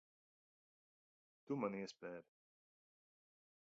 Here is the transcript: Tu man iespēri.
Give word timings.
Tu 1.49 1.59
man 1.65 1.79
iespēri. 1.83 2.29